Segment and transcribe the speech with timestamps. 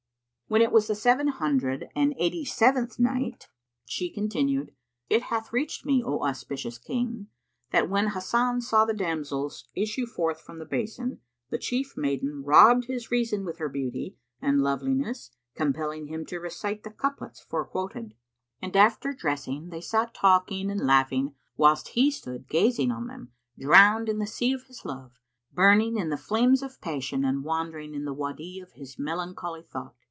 [0.47, 3.47] When it was the Seven Hundred and Eighty seventh Night,
[3.85, 4.75] She continued,
[5.09, 7.27] It hath reached me, O auspicious King,
[7.71, 11.19] that when Hasan saw the damsels issue forth the basin,
[11.51, 16.83] the chief maiden robbed his reason with her beauty and loveliness compelling him to recite
[16.83, 18.13] the couplets forequoted.
[18.61, 24.09] And after dressing they sat talking and laughing, whilst he stood gazing on them, drowned
[24.09, 25.13] in the sea of his love,
[25.53, 29.95] burning in the flames of passion and wandering in the Wady of his melancholy thought.